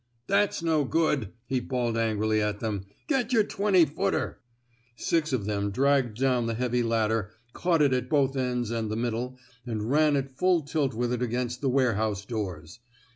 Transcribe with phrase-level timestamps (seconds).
[0.27, 2.87] "That's no good,'* he bawled angrily at them.
[2.95, 4.41] *' Get yer twenty footer!
[4.69, 8.71] '* Six of them dragged down the heavy lad der, caught it at both ends
[8.71, 12.79] and the middle, and ran at full tilt with it against the warehouse doors.